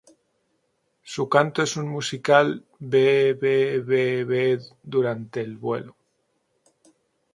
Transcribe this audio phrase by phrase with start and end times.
[1.03, 5.95] Su canto es un musical "bee-bee-bee-bee" durante el vuelo.